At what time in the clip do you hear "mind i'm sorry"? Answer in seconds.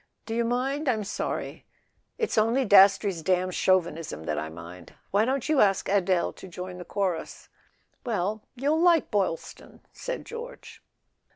0.45-1.67